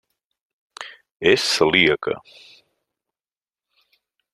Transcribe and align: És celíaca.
És 1.33 1.45
celíaca. 1.59 2.19